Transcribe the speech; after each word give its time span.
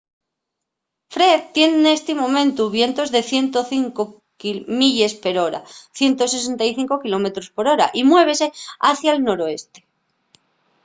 fred 1.13 1.41
tien 1.55 1.71
nesti 1.87 2.13
momentu 2.23 2.63
vientos 2.77 3.09
de 3.15 3.21
105 3.31 4.01
milles 4.79 5.13
per 5.23 5.33
hora 5.43 5.59
165 5.99 7.01
km/h 7.03 7.83
y 7.99 8.01
muévese 8.11 8.47
hacia’l 8.87 9.19
noroeste 9.27 9.79